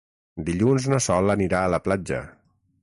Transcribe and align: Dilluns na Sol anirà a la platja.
Dilluns 0.47 0.87
na 0.93 1.01
Sol 1.09 1.33
anirà 1.35 1.63
a 1.67 1.71
la 1.77 1.83
platja. 1.89 2.23